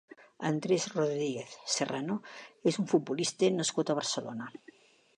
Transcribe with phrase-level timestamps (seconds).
[0.51, 2.17] Andrés Rodríguez Serrano
[2.73, 4.53] és un futbolista nascut a Barcelona.